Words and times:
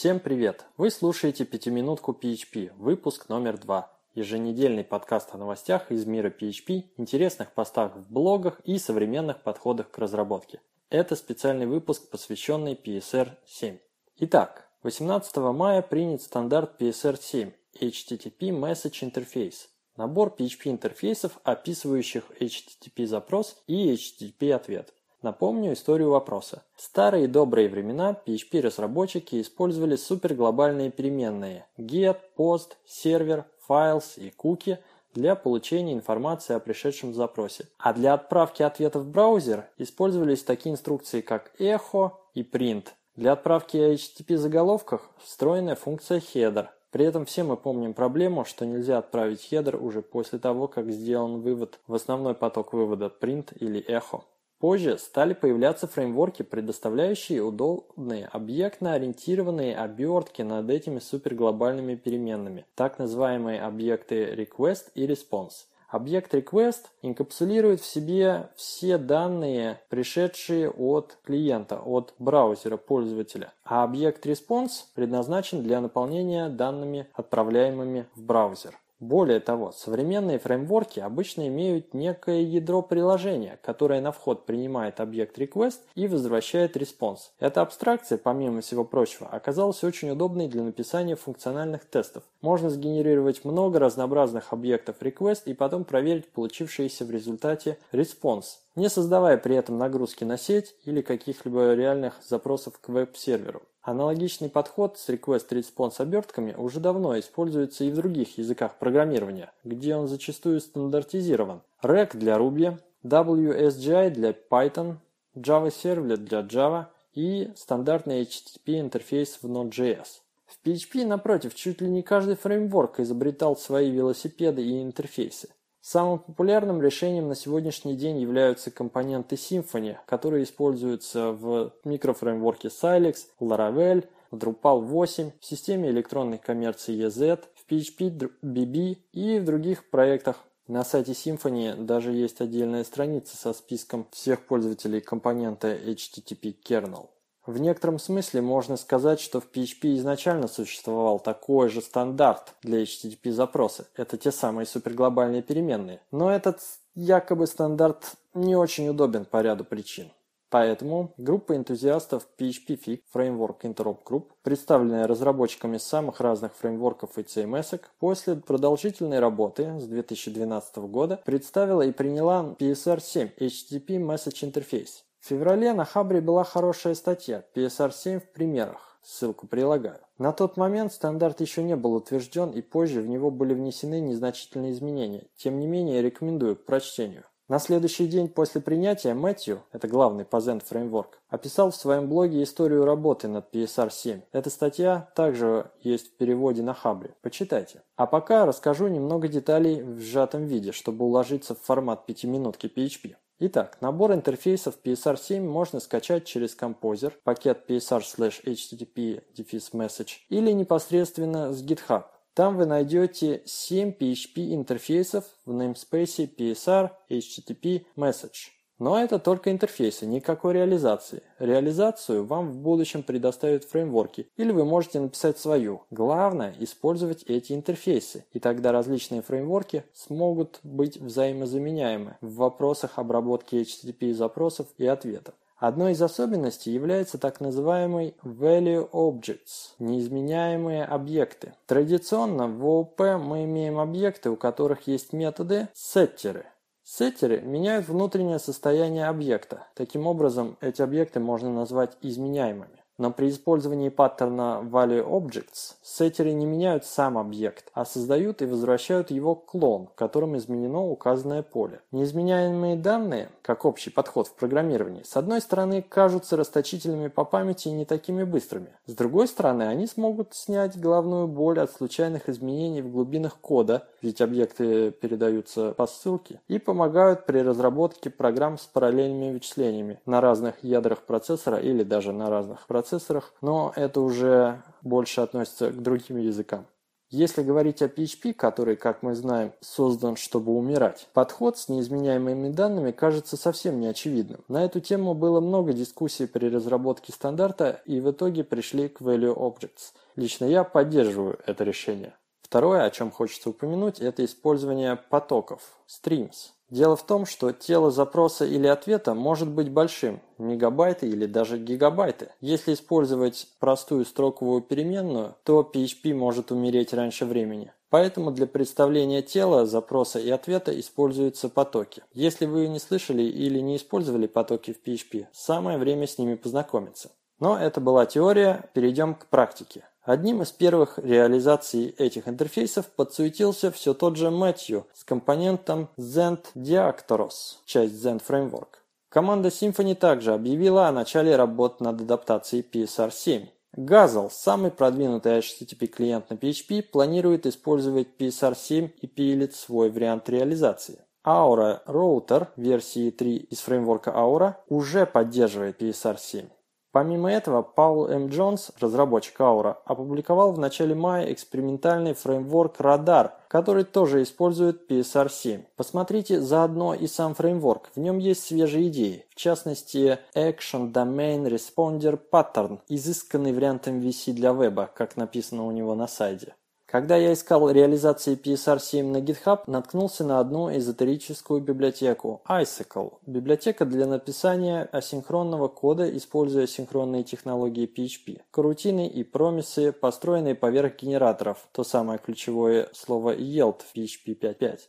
Всем 0.00 0.18
привет! 0.18 0.64
Вы 0.78 0.90
слушаете 0.90 1.44
«Пятиминутку 1.44 2.18
PHP», 2.18 2.72
выпуск 2.78 3.28
номер 3.28 3.58
два. 3.58 3.92
Еженедельный 4.14 4.82
подкаст 4.82 5.34
о 5.34 5.36
новостях 5.36 5.92
из 5.92 6.06
мира 6.06 6.30
PHP, 6.30 6.84
интересных 6.96 7.52
постах 7.52 7.94
в 7.94 8.10
блогах 8.10 8.62
и 8.64 8.78
современных 8.78 9.42
подходах 9.42 9.90
к 9.90 9.98
разработке. 9.98 10.62
Это 10.88 11.16
специальный 11.16 11.66
выпуск, 11.66 12.08
посвященный 12.08 12.80
PSR 12.82 13.32
7. 13.44 13.76
Итак, 14.20 14.70
18 14.84 15.36
мая 15.36 15.82
принят 15.82 16.22
стандарт 16.22 16.80
PSR 16.80 17.20
7 17.20 17.50
HTTP 17.78 18.58
Message 18.58 19.02
Interface. 19.02 19.68
Набор 19.98 20.34
PHP 20.34 20.70
интерфейсов, 20.70 21.38
описывающих 21.44 22.24
HTTP 22.40 23.04
запрос 23.04 23.62
и 23.66 23.92
HTTP 23.92 24.52
ответ. 24.52 24.94
Напомню 25.22 25.74
историю 25.74 26.10
вопроса. 26.10 26.62
В 26.74 26.80
старые 26.80 27.28
добрые 27.28 27.68
времена 27.68 28.16
PHP-разработчики 28.26 29.40
использовали 29.42 29.96
суперглобальные 29.96 30.90
переменные 30.90 31.66
get, 31.76 32.16
post, 32.38 32.76
сервер, 32.86 33.44
files 33.68 34.16
и 34.16 34.32
cookie 34.36 34.78
для 35.12 35.34
получения 35.34 35.92
информации 35.92 36.54
о 36.54 36.60
пришедшем 36.60 37.12
запросе. 37.12 37.66
А 37.78 37.92
для 37.92 38.14
отправки 38.14 38.62
ответа 38.62 38.98
в 38.98 39.06
браузер 39.06 39.68
использовались 39.76 40.42
такие 40.42 40.72
инструкции, 40.72 41.20
как 41.20 41.52
echo 41.58 42.12
и 42.32 42.42
print. 42.42 42.86
Для 43.14 43.32
отправки 43.32 43.76
HTTP 43.76 44.38
заголовках 44.38 45.10
встроенная 45.18 45.74
функция 45.74 46.20
header. 46.20 46.68
При 46.90 47.04
этом 47.04 47.26
все 47.26 47.44
мы 47.44 47.58
помним 47.58 47.92
проблему, 47.92 48.46
что 48.46 48.64
нельзя 48.64 48.96
отправить 48.96 49.46
header 49.52 49.76
уже 49.76 50.00
после 50.00 50.38
того, 50.38 50.66
как 50.66 50.90
сделан 50.90 51.42
вывод 51.42 51.78
в 51.86 51.94
основной 51.94 52.34
поток 52.34 52.72
вывода 52.72 53.12
print 53.20 53.54
или 53.58 53.84
echo. 53.86 54.22
Позже 54.60 54.98
стали 54.98 55.32
появляться 55.32 55.86
фреймворки, 55.86 56.42
предоставляющие 56.42 57.42
удобные 57.42 58.26
объектно-ориентированные 58.26 59.74
обертки 59.74 60.42
над 60.42 60.68
этими 60.68 60.98
суперглобальными 60.98 61.94
переменными, 61.94 62.66
так 62.74 62.98
называемые 62.98 63.62
объекты 63.62 64.34
request 64.34 64.90
и 64.94 65.06
response. 65.06 65.64
Объект 65.88 66.34
request 66.34 66.88
инкапсулирует 67.00 67.80
в 67.80 67.86
себе 67.86 68.50
все 68.54 68.98
данные, 68.98 69.80
пришедшие 69.88 70.68
от 70.68 71.16
клиента, 71.24 71.80
от 71.80 72.12
браузера 72.18 72.76
пользователя, 72.76 73.54
а 73.64 73.82
объект 73.82 74.26
response 74.26 74.84
предназначен 74.94 75.62
для 75.62 75.80
наполнения 75.80 76.50
данными, 76.50 77.08
отправляемыми 77.14 78.06
в 78.14 78.22
браузер. 78.22 78.78
Более 79.00 79.40
того, 79.40 79.72
современные 79.72 80.38
фреймворки 80.38 81.00
обычно 81.00 81.48
имеют 81.48 81.94
некое 81.94 82.42
ядро 82.42 82.82
приложения, 82.82 83.58
которое 83.62 84.02
на 84.02 84.12
вход 84.12 84.44
принимает 84.44 85.00
объект 85.00 85.38
request 85.38 85.78
и 85.94 86.06
возвращает 86.06 86.76
response. 86.76 87.30
Эта 87.38 87.62
абстракция, 87.62 88.18
помимо 88.18 88.60
всего 88.60 88.84
прочего, 88.84 89.26
оказалась 89.26 89.82
очень 89.84 90.10
удобной 90.10 90.48
для 90.48 90.62
написания 90.62 91.16
функциональных 91.16 91.86
тестов. 91.86 92.24
Можно 92.42 92.68
сгенерировать 92.68 93.42
много 93.42 93.78
разнообразных 93.78 94.52
объектов 94.52 94.96
request 95.00 95.44
и 95.46 95.54
потом 95.54 95.84
проверить 95.84 96.28
получившиеся 96.28 97.06
в 97.06 97.10
результате 97.10 97.78
response, 97.92 98.58
не 98.76 98.90
создавая 98.90 99.38
при 99.38 99.56
этом 99.56 99.78
нагрузки 99.78 100.24
на 100.24 100.36
сеть 100.36 100.74
или 100.84 101.00
каких-либо 101.00 101.72
реальных 101.72 102.20
запросов 102.22 102.78
к 102.78 102.90
веб-серверу. 102.90 103.62
Аналогичный 103.90 104.48
подход 104.48 104.98
с 104.98 105.08
request-response 105.08 105.94
обертками 105.98 106.54
уже 106.56 106.78
давно 106.78 107.18
используется 107.18 107.82
и 107.82 107.90
в 107.90 107.96
других 107.96 108.38
языках 108.38 108.78
программирования, 108.78 109.50
где 109.64 109.96
он 109.96 110.06
зачастую 110.06 110.60
стандартизирован. 110.60 111.62
REC 111.82 112.16
для 112.16 112.36
Ruby, 112.36 112.78
WSGI 113.02 114.10
для 114.10 114.30
Python, 114.30 114.98
Java 115.34 115.70
Servlet 115.70 116.18
для 116.18 116.42
Java 116.42 116.86
и 117.14 117.50
стандартный 117.56 118.22
HTTP 118.22 118.78
интерфейс 118.78 119.40
в 119.42 119.46
Node.js. 119.46 120.20
В 120.46 120.64
PHP, 120.64 121.04
напротив, 121.04 121.56
чуть 121.56 121.80
ли 121.80 121.88
не 121.88 122.02
каждый 122.02 122.36
фреймворк 122.36 123.00
изобретал 123.00 123.56
свои 123.56 123.90
велосипеды 123.90 124.62
и 124.62 124.84
интерфейсы. 124.84 125.48
Самым 125.82 126.18
популярным 126.18 126.82
решением 126.82 127.28
на 127.28 127.34
сегодняшний 127.34 127.96
день 127.96 128.18
являются 128.18 128.70
компоненты 128.70 129.36
Symfony, 129.36 129.96
которые 130.06 130.44
используются 130.44 131.32
в 131.32 131.72
микрофреймворке 131.84 132.68
Silex, 132.68 133.26
Laravel, 133.40 134.06
Drupal 134.30 134.80
8, 134.80 135.30
в 135.40 135.44
системе 135.44 135.88
электронной 135.90 136.38
коммерции 136.38 137.06
EZ, 137.06 137.44
в 137.54 137.70
PHP 137.70 138.30
BB 138.42 138.98
и 139.12 139.38
в 139.38 139.44
других 139.44 139.88
проектах. 139.88 140.36
На 140.68 140.84
сайте 140.84 141.12
Symfony 141.12 141.74
даже 141.82 142.12
есть 142.12 142.40
отдельная 142.40 142.84
страница 142.84 143.36
со 143.36 143.52
списком 143.54 144.06
всех 144.12 144.46
пользователей 144.46 145.00
компонента 145.00 145.74
HTTP 145.74 146.54
kernel. 146.62 147.08
В 147.46 147.58
некотором 147.58 147.98
смысле 147.98 148.42
можно 148.42 148.76
сказать, 148.76 149.18
что 149.18 149.40
в 149.40 149.50
PHP 149.50 149.96
изначально 149.96 150.46
существовал 150.46 151.18
такой 151.18 151.68
же 151.68 151.80
стандарт 151.80 152.54
для 152.62 152.82
HTTP 152.82 153.32
запроса. 153.32 153.88
Это 153.96 154.18
те 154.18 154.30
самые 154.30 154.66
суперглобальные 154.66 155.42
переменные. 155.42 156.00
Но 156.10 156.30
этот 156.30 156.60
якобы 156.94 157.46
стандарт 157.46 158.16
не 158.34 158.56
очень 158.56 158.88
удобен 158.88 159.24
по 159.24 159.40
ряду 159.40 159.64
причин. 159.64 160.10
Поэтому 160.50 161.14
группа 161.16 161.56
энтузиастов 161.56 162.26
PHP-FIG 162.38 163.02
Framework 163.14 163.60
Interop 163.62 163.98
Group, 164.04 164.30
представленная 164.42 165.06
разработчиками 165.06 165.78
самых 165.78 166.20
разных 166.20 166.56
фреймворков 166.56 167.16
и 167.18 167.22
CMS, 167.22 167.80
после 168.00 168.34
продолжительной 168.34 169.20
работы 169.20 169.78
с 169.78 169.84
2012 169.84 170.76
года 170.88 171.20
представила 171.24 171.82
и 171.82 171.92
приняла 171.92 172.56
PSR-7 172.58 173.38
HTTP 173.38 173.98
Message 173.98 174.52
Interface. 174.52 175.04
В 175.20 175.26
феврале 175.28 175.74
на 175.74 175.84
Хабре 175.84 176.20
была 176.22 176.44
хорошая 176.44 176.94
статья 176.94 177.44
PSR-7 177.54 178.20
в 178.20 178.32
примерах. 178.32 178.98
Ссылку 179.02 179.46
прилагаю. 179.46 180.00
На 180.18 180.32
тот 180.32 180.56
момент 180.56 180.92
стандарт 180.92 181.40
еще 181.40 181.62
не 181.62 181.76
был 181.76 181.94
утвержден 181.94 182.50
и 182.50 182.62
позже 182.62 183.02
в 183.02 183.06
него 183.06 183.30
были 183.30 183.52
внесены 183.52 184.00
незначительные 184.00 184.72
изменения. 184.72 185.26
Тем 185.36 185.58
не 185.60 185.66
менее, 185.66 186.02
рекомендую 186.02 186.56
к 186.56 186.64
прочтению. 186.64 187.24
На 187.48 187.58
следующий 187.58 188.06
день 188.06 188.28
после 188.28 188.60
принятия 188.60 189.12
Мэтью, 189.12 189.64
это 189.72 189.88
главный 189.88 190.24
по 190.24 190.36
Zen 190.36 190.62
Framework, 190.62 191.14
описал 191.28 191.70
в 191.70 191.76
своем 191.76 192.08
блоге 192.08 192.42
историю 192.42 192.84
работы 192.84 193.26
над 193.26 193.52
PSR-7. 193.52 194.22
Эта 194.32 194.50
статья 194.50 195.10
также 195.16 195.70
есть 195.82 196.12
в 196.12 196.16
переводе 196.16 196.62
на 196.62 196.74
Хабре. 196.74 197.14
Почитайте. 197.22 197.82
А 197.96 198.06
пока 198.06 198.46
расскажу 198.46 198.86
немного 198.86 199.26
деталей 199.26 199.82
в 199.82 199.98
сжатом 199.98 200.46
виде, 200.46 200.70
чтобы 200.70 201.04
уложиться 201.04 201.54
в 201.54 201.60
формат 201.60 202.06
пятиминутки 202.06 202.66
PHP. 202.66 203.16
Итак, 203.42 203.78
набор 203.80 204.12
интерфейсов 204.12 204.78
PSR7 204.84 205.40
можно 205.40 205.80
скачать 205.80 206.26
через 206.26 206.54
композер, 206.54 207.18
пакет 207.24 207.64
psr/http-message 207.70 210.10
или 210.28 210.52
непосредственно 210.52 211.50
с 211.50 211.64
GitHub. 211.64 212.04
Там 212.34 212.58
вы 212.58 212.66
найдете 212.66 213.42
7 213.46 213.96
PHP 213.98 214.54
интерфейсов 214.54 215.24
в 215.46 215.52
namespace 215.52 216.28
PSR 216.36 216.90
HTTP 217.08 217.86
Message. 217.96 218.50
Но 218.80 218.98
это 218.98 219.18
только 219.18 219.52
интерфейсы, 219.52 220.06
никакой 220.06 220.54
реализации. 220.54 221.22
Реализацию 221.38 222.24
вам 222.24 222.50
в 222.50 222.56
будущем 222.56 223.02
предоставят 223.02 223.64
фреймворки, 223.64 224.26
или 224.38 224.52
вы 224.52 224.64
можете 224.64 225.00
написать 225.00 225.38
свою. 225.38 225.82
Главное– 225.90 226.54
использовать 226.58 227.22
эти 227.24 227.52
интерфейсы, 227.52 228.24
и 228.32 228.40
тогда 228.40 228.72
различные 228.72 229.20
фреймворки 229.20 229.84
смогут 229.92 230.60
быть 230.62 230.96
взаимозаменяемы 230.96 232.16
в 232.22 232.36
вопросах 232.36 232.92
обработки 232.96 233.56
HTTP 233.56 234.14
запросов 234.14 234.66
и 234.78 234.86
ответов. 234.86 235.34
Одной 235.58 235.92
из 235.92 236.00
особенностей 236.00 236.70
является 236.70 237.18
так 237.18 237.38
называемый 237.38 238.14
Value 238.24 238.88
Objects– 238.92 239.74
неизменяемые 239.78 240.86
объекты. 240.86 241.52
Традиционно 241.66 242.48
в 242.48 242.64
ООП 242.64 243.00
мы 243.20 243.44
имеем 243.44 243.78
объекты, 243.78 244.30
у 244.30 244.36
которых 244.36 244.86
есть 244.86 245.12
методы 245.12 245.68
сеттеры– 245.74 246.46
Сеттеры 246.92 247.40
меняют 247.40 247.86
внутреннее 247.86 248.40
состояние 248.40 249.06
объекта. 249.06 249.68
Таким 249.76 250.08
образом, 250.08 250.56
эти 250.60 250.82
объекты 250.82 251.20
можно 251.20 251.54
назвать 251.54 251.96
изменяемыми. 252.02 252.79
Но 253.00 253.10
при 253.10 253.30
использовании 253.30 253.88
паттерна 253.88 254.60
ValueObjects 254.62 255.76
сеттеры 255.82 256.32
не 256.32 256.44
меняют 256.44 256.84
сам 256.84 257.16
объект, 257.16 257.70
а 257.72 257.86
создают 257.86 258.42
и 258.42 258.44
возвращают 258.44 259.10
его 259.10 259.34
клон, 259.34 259.86
в 259.86 259.94
котором 259.94 260.36
изменено 260.36 260.86
указанное 260.86 261.42
поле. 261.42 261.80
Неизменяемые 261.92 262.76
данные, 262.76 263.30
как 263.40 263.64
общий 263.64 263.88
подход 263.88 264.26
в 264.28 264.34
программировании, 264.34 265.02
с 265.02 265.16
одной 265.16 265.40
стороны 265.40 265.80
кажутся 265.80 266.36
расточительными 266.36 267.08
по 267.08 267.24
памяти 267.24 267.68
и 267.68 267.72
не 267.72 267.86
такими 267.86 268.22
быстрыми. 268.22 268.68
С 268.84 268.92
другой 268.92 269.28
стороны, 269.28 269.62
они 269.62 269.86
смогут 269.86 270.34
снять 270.34 270.78
главную 270.78 271.26
боль 271.26 271.58
от 271.58 271.72
случайных 271.72 272.28
изменений 272.28 272.82
в 272.82 272.92
глубинах 272.92 273.38
кода, 273.40 273.88
ведь 274.02 274.20
объекты 274.20 274.90
передаются 274.90 275.72
по 275.72 275.86
ссылке, 275.86 276.42
и 276.48 276.58
помогают 276.58 277.24
при 277.24 277.38
разработке 277.38 278.10
программ 278.10 278.58
с 278.58 278.66
параллельными 278.66 279.32
вычислениями 279.32 280.00
на 280.04 280.20
разных 280.20 280.62
ядрах 280.62 280.98
процессора 280.98 281.56
или 281.56 281.82
даже 281.82 282.12
на 282.12 282.28
разных 282.28 282.66
процессорах 282.66 282.89
процессорах, 282.90 283.32
но 283.40 283.72
это 283.76 284.00
уже 284.00 284.62
больше 284.82 285.20
относится 285.20 285.70
к 285.70 285.82
другим 285.82 286.16
языкам. 286.18 286.66
Если 287.08 287.42
говорить 287.42 287.82
о 287.82 287.86
PHP, 287.86 288.34
который, 288.34 288.76
как 288.76 289.02
мы 289.02 289.16
знаем, 289.16 289.52
создан, 289.60 290.14
чтобы 290.14 290.52
умирать, 290.52 291.08
подход 291.12 291.58
с 291.58 291.68
неизменяемыми 291.68 292.50
данными 292.50 292.92
кажется 292.92 293.36
совсем 293.36 293.80
неочевидным. 293.80 294.44
На 294.46 294.64
эту 294.64 294.80
тему 294.80 295.14
было 295.14 295.40
много 295.40 295.72
дискуссий 295.72 296.26
при 296.26 296.48
разработке 296.48 297.12
стандарта 297.12 297.80
и 297.84 298.00
в 298.00 298.12
итоге 298.12 298.44
пришли 298.44 298.88
к 298.88 299.00
Value 299.00 299.34
Objects. 299.34 299.92
Лично 300.14 300.44
я 300.44 300.62
поддерживаю 300.62 301.38
это 301.46 301.64
решение. 301.64 302.14
Второе, 302.42 302.84
о 302.84 302.90
чем 302.90 303.10
хочется 303.10 303.50
упомянуть, 303.50 303.98
это 304.00 304.24
использование 304.24 304.96
потоков, 304.96 305.60
streams. 305.88 306.52
Дело 306.70 306.94
в 306.94 307.04
том, 307.04 307.26
что 307.26 307.52
тело 307.52 307.90
запроса 307.90 308.44
или 308.44 308.68
ответа 308.68 309.14
может 309.14 309.48
быть 309.48 309.70
большим, 309.70 310.20
мегабайты 310.38 311.08
или 311.08 311.26
даже 311.26 311.58
гигабайты. 311.58 312.28
Если 312.40 312.74
использовать 312.74 313.48
простую 313.58 314.04
строковую 314.04 314.62
переменную, 314.62 315.34
то 315.42 315.68
PHP 315.74 316.14
может 316.14 316.52
умереть 316.52 316.94
раньше 316.94 317.24
времени. 317.24 317.72
Поэтому 317.90 318.30
для 318.30 318.46
представления 318.46 319.20
тела, 319.20 319.66
запроса 319.66 320.20
и 320.20 320.30
ответа 320.30 320.78
используются 320.78 321.48
потоки. 321.48 322.04
Если 322.12 322.46
вы 322.46 322.68
не 322.68 322.78
слышали 322.78 323.24
или 323.24 323.58
не 323.58 323.76
использовали 323.76 324.28
потоки 324.28 324.72
в 324.72 324.86
PHP, 324.86 325.26
самое 325.32 325.76
время 325.76 326.06
с 326.06 326.18
ними 326.18 326.36
познакомиться. 326.36 327.10
Но 327.40 327.58
это 327.58 327.80
была 327.80 328.06
теория, 328.06 328.70
перейдем 328.74 329.16
к 329.16 329.26
практике. 329.26 329.84
Одним 330.10 330.42
из 330.42 330.50
первых 330.50 330.98
реализаций 330.98 331.94
этих 331.96 332.26
интерфейсов 332.26 332.86
подсуетился 332.88 333.70
все 333.70 333.94
тот 333.94 334.16
же 334.16 334.32
Мэтью 334.32 334.88
с 334.92 335.04
компонентом 335.04 335.88
Zend 335.96 336.46
Diactoros, 336.56 337.58
часть 337.64 337.94
Zend 338.04 338.20
Framework. 338.28 338.80
Команда 339.08 339.50
Symfony 339.50 339.94
также 339.94 340.34
объявила 340.34 340.88
о 340.88 340.92
начале 340.92 341.36
работ 341.36 341.80
над 341.80 342.00
адаптацией 342.00 342.66
PSR7. 342.68 343.50
Gazelle, 343.76 344.30
самый 344.32 344.72
продвинутый 344.72 345.38
HTTP 345.38 345.86
клиент 345.86 346.28
на 346.28 346.34
PHP, 346.34 346.82
планирует 346.82 347.46
использовать 347.46 348.08
PSR7 348.18 348.90
и 349.00 349.06
пилит 349.06 349.54
свой 349.54 349.90
вариант 349.92 350.28
реализации. 350.28 351.04
Aura 351.24 351.84
Router 351.86 352.48
версии 352.56 353.12
3 353.12 353.36
из 353.36 353.60
фреймворка 353.60 354.10
Aura 354.10 354.54
уже 354.68 355.06
поддерживает 355.06 355.80
PSR7. 355.80 356.48
Помимо 356.92 357.30
этого, 357.30 357.62
Паул 357.62 358.08
М. 358.08 358.28
Джонс, 358.28 358.72
разработчик 358.80 359.38
Aura, 359.40 359.76
опубликовал 359.84 360.52
в 360.52 360.58
начале 360.58 360.94
мая 360.94 361.32
экспериментальный 361.32 362.14
фреймворк 362.14 362.80
Radar, 362.80 363.30
который 363.46 363.84
тоже 363.84 364.22
использует 364.22 364.90
PSR7. 364.90 365.66
Посмотрите 365.76 366.40
заодно 366.40 366.94
и 366.94 367.06
сам 367.06 367.34
фреймворк, 367.34 367.90
в 367.94 368.00
нем 368.00 368.18
есть 368.18 368.44
свежие 368.44 368.88
идеи, 368.88 369.24
в 369.30 369.36
частности 369.36 370.18
Action 370.34 370.92
Domain 370.92 371.44
Responder 371.44 372.18
Pattern, 372.32 372.80
изысканный 372.88 373.52
вариант 373.52 373.86
MVC 373.86 374.32
для 374.32 374.52
веба, 374.52 374.90
как 374.92 375.16
написано 375.16 375.66
у 375.66 375.70
него 375.70 375.94
на 375.94 376.08
сайте. 376.08 376.54
Когда 376.90 377.16
я 377.16 377.34
искал 377.34 377.70
реализации 377.70 378.36
PSR7 378.36 379.04
на 379.04 379.18
GitHub, 379.18 379.60
наткнулся 379.68 380.24
на 380.24 380.40
одну 380.40 380.76
эзотерическую 380.76 381.60
библиотеку– 381.60 382.42
Icicle– 382.48 383.18
библиотека 383.26 383.84
для 383.84 384.08
написания 384.08 384.88
асинхронного 384.90 385.68
кода, 385.68 386.10
используя 386.16 386.66
синхронные 386.66 387.22
технологии 387.22 387.86
PHP. 387.88 388.40
Карутины 388.50 389.06
и 389.06 389.22
промисы, 389.22 389.92
построенные 389.92 390.56
поверх 390.56 391.00
генераторов– 391.00 391.68
то 391.72 391.84
самое 391.84 392.18
ключевое 392.18 392.88
слово 392.92 393.36
yield 393.36 393.82
в 393.82 393.96
PHP 393.96 394.36
5.5. 394.40 394.80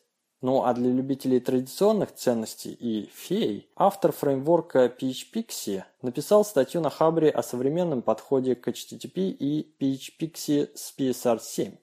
Ну 0.41 0.63
а 0.63 0.73
для 0.73 0.89
любителей 0.89 1.39
традиционных 1.39 2.15
ценностей 2.15 2.71
и 2.73 3.11
фей, 3.13 3.69
автор 3.75 4.11
фреймворка 4.11 4.87
PHPixie 4.87 5.83
написал 6.01 6.43
статью 6.45 6.81
на 6.81 6.89
Хабре 6.89 7.29
о 7.29 7.43
современном 7.43 8.01
подходе 8.01 8.55
к 8.55 8.67
HTTP 8.67 9.29
и 9.29 9.75
PHPixie 9.79 10.71
с 10.73 10.95
PSR7. 10.97 11.77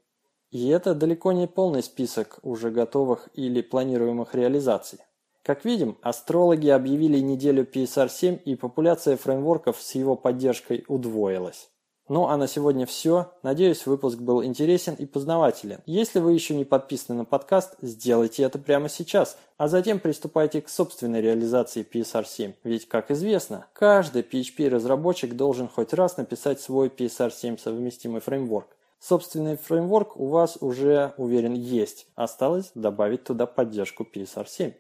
И 0.51 0.69
это 0.69 0.95
далеко 0.95 1.33
не 1.33 1.47
полный 1.47 1.83
список 1.83 2.39
уже 2.43 2.71
готовых 2.71 3.29
или 3.35 3.61
планируемых 3.61 4.35
реализаций. 4.35 5.01
Как 5.43 5.65
видим, 5.65 5.99
астрологи 6.03 6.69
объявили 6.69 7.19
неделю 7.19 7.65
PSR7 7.65 8.43
и 8.45 8.55
популяция 8.55 9.17
фреймворков 9.17 9.81
с 9.81 9.95
его 9.95 10.17
поддержкой 10.17 10.85
удвоилась. 10.89 11.71
Ну 12.09 12.29
а 12.29 12.39
на 12.39 12.49
сегодня 12.49 12.87
все. 12.87 13.33
Надеюсь, 13.43 13.87
выпуск 13.87 14.19
был 14.19 14.43
интересен 14.43 14.95
и 14.95 15.05
познавателен. 15.05 15.81
Если 15.85 16.21
вы 16.21 16.33
еще 16.33 16.55
не 16.55 16.65
подписаны 16.65 17.19
на 17.19 17.25
подкаст, 17.27 17.75
сделайте 17.83 18.43
это 18.43 18.59
прямо 18.59 18.89
сейчас, 18.89 19.37
а 19.59 19.69
затем 19.69 20.01
приступайте 20.01 20.63
к 20.63 20.71
собственной 20.71 21.21
реализации 21.21 21.87
PSR7. 21.91 22.55
Ведь, 22.65 22.89
как 22.89 23.11
известно, 23.11 23.67
каждый 23.75 24.23
PHP-разработчик 24.23 25.35
должен 25.35 25.69
хоть 25.69 25.93
раз 25.93 26.17
написать 26.17 26.63
свой 26.63 26.89
PSR7 26.89 27.59
совместимый 27.59 28.23
фреймворк. 28.23 28.78
Собственный 29.01 29.57
фреймворк 29.57 30.17
у 30.17 30.27
вас 30.27 30.59
уже, 30.61 31.15
уверен, 31.17 31.55
есть. 31.55 32.09
Осталось 32.17 32.73
добавить 32.75 33.25
туда 33.25 33.47
поддержку 33.47 34.05
PSR7. 34.05 34.75